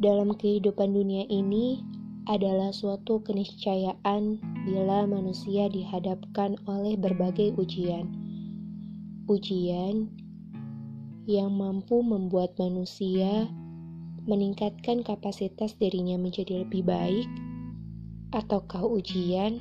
[0.00, 1.84] dalam kehidupan dunia ini
[2.24, 8.08] adalah suatu keniscayaan bila manusia dihadapkan oleh berbagai ujian.
[9.28, 10.08] Ujian
[11.28, 13.44] yang mampu membuat manusia
[14.24, 17.28] meningkatkan kapasitas dirinya menjadi lebih baik,
[18.32, 19.60] ataukah ujian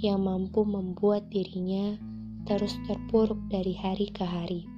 [0.00, 1.96] yang mampu membuat dirinya
[2.48, 4.75] terus terpuruk dari hari ke hari.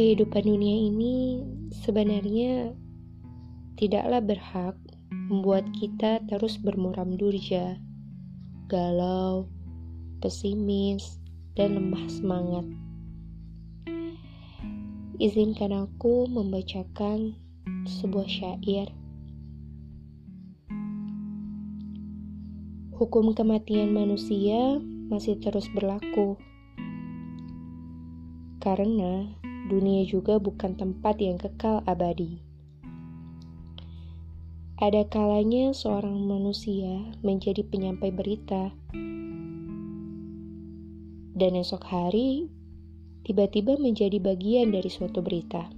[0.00, 1.44] Kehidupan dunia ini
[1.84, 2.72] sebenarnya
[3.76, 4.72] tidaklah berhak
[5.28, 7.76] membuat kita terus bermuram durja,
[8.72, 9.44] galau,
[10.24, 11.20] pesimis,
[11.52, 12.64] dan lemah semangat.
[15.20, 17.36] Izinkan aku membacakan
[17.84, 18.88] sebuah syair.
[22.96, 24.80] Hukum kematian manusia
[25.12, 26.40] masih terus berlaku
[28.64, 29.39] karena
[29.70, 32.42] dunia juga bukan tempat yang kekal abadi.
[34.82, 38.74] Ada kalanya seorang manusia menjadi penyampai berita,
[41.38, 42.50] dan esok hari
[43.22, 45.70] tiba-tiba menjadi bagian dari suatu berita.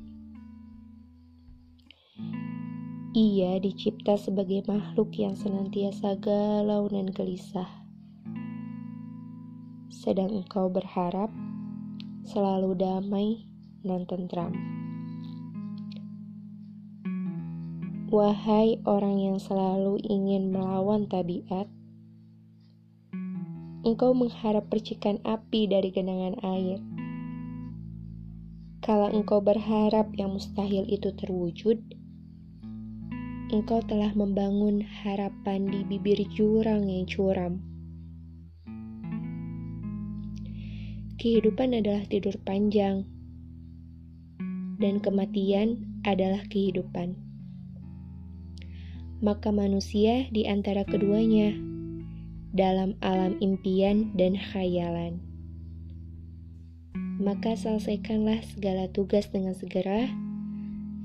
[3.12, 7.68] Ia dicipta sebagai makhluk yang senantiasa galau dan gelisah.
[9.92, 11.28] Sedang engkau berharap
[12.24, 13.51] selalu damai
[13.82, 14.54] dan tentram.
[18.12, 21.64] Wahai orang yang selalu ingin melawan tabiat,
[23.88, 26.78] engkau mengharap percikan api dari genangan air.
[28.84, 31.80] Kalau engkau berharap yang mustahil itu terwujud,
[33.48, 37.64] engkau telah membangun harapan di bibir jurang yang curam.
[41.16, 43.11] Kehidupan adalah tidur panjang
[44.82, 47.14] dan kematian adalah kehidupan.
[49.22, 51.54] Maka manusia di antara keduanya
[52.50, 55.22] dalam alam impian dan khayalan.
[57.22, 60.10] Maka selesaikanlah segala tugas dengan segera,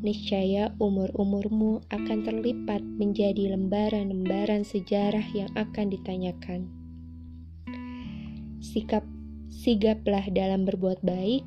[0.02, 6.62] niscaya umur-umurmu akan terlipat menjadi lembaran-lembaran sejarah yang akan ditanyakan.
[8.58, 9.06] Sikap
[9.48, 11.46] sigaplah dalam berbuat baik,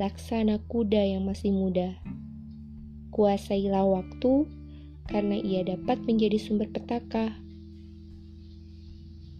[0.00, 2.00] laksana kuda yang masih muda.
[3.12, 4.48] Kuasailah waktu,
[5.04, 7.36] karena ia dapat menjadi sumber petaka.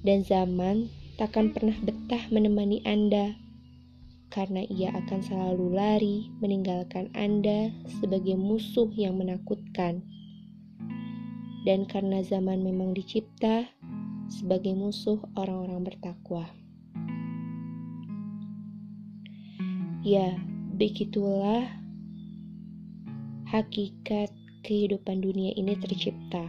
[0.05, 3.41] Dan zaman takkan pernah betah menemani Anda,
[4.29, 10.05] karena ia akan selalu lari meninggalkan Anda sebagai musuh yang menakutkan.
[11.65, 13.65] Dan karena zaman memang dicipta
[14.29, 16.45] sebagai musuh orang-orang bertakwa.
[20.01, 20.41] Ya,
[20.81, 21.69] begitulah
[23.53, 24.33] hakikat
[24.65, 26.49] kehidupan dunia ini tercipta.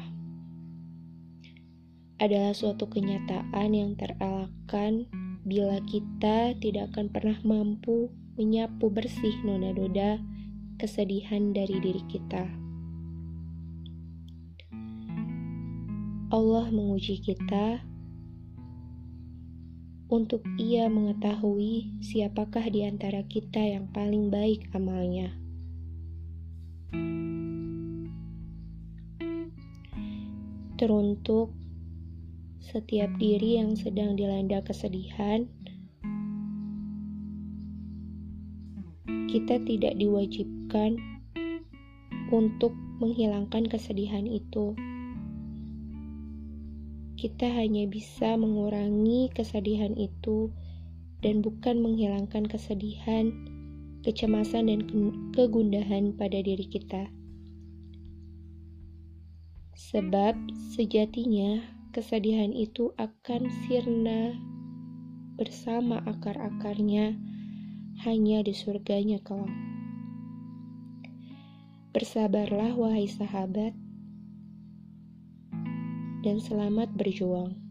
[2.15, 5.11] Adalah suatu kenyataan yang terelakkan
[5.43, 8.07] bila kita tidak akan pernah mampu
[8.39, 10.23] menyapu bersih noda-noda
[10.79, 12.47] kesedihan dari diri kita.
[16.31, 17.83] Allah menguji kita
[20.11, 25.31] untuk ia mengetahui siapakah di antara kita yang paling baik amalnya.
[30.75, 31.55] Teruntuk
[32.59, 35.47] setiap diri yang sedang dilanda kesedihan,
[39.31, 40.99] kita tidak diwajibkan
[42.35, 44.75] untuk menghilangkan kesedihan itu
[47.21, 50.49] kita hanya bisa mengurangi kesedihan itu
[51.21, 53.29] dan bukan menghilangkan kesedihan,
[54.01, 54.81] kecemasan, dan
[55.37, 57.13] kegundahan pada diri kita.
[59.77, 60.33] Sebab
[60.73, 61.61] sejatinya
[61.93, 64.33] kesedihan itu akan sirna
[65.37, 67.21] bersama akar-akarnya
[68.01, 69.53] hanya di surganya kelak.
[71.93, 73.77] Bersabarlah wahai sahabat,
[76.21, 77.70] dan selamat berjuang.